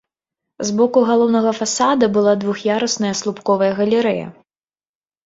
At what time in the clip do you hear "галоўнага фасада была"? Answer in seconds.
1.09-2.33